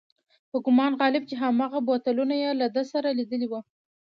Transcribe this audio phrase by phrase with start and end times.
[0.51, 3.53] په ګومان غالب چې هماغه بوتلونه یې له ده سره لیدلي و.